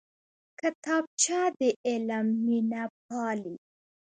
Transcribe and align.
کتابچه 0.59 1.39
د 1.57 1.59
علم 1.87 2.27
مینه 2.45 2.83
پالي 3.05 3.55